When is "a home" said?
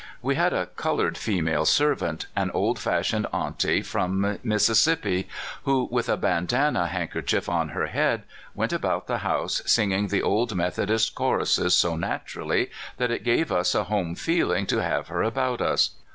13.75-14.15